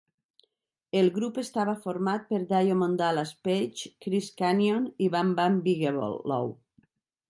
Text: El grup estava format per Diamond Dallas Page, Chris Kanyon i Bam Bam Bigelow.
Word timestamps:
El 1.01 1.09
grup 1.17 1.37
estava 1.41 1.75
format 1.83 2.25
per 2.31 2.41
Diamond 2.53 2.99
Dallas 3.03 3.37
Page, 3.45 3.95
Chris 4.07 4.35
Kanyon 4.43 4.93
i 5.09 5.15
Bam 5.17 5.39
Bam 5.43 5.65
Bigelow. 5.71 6.55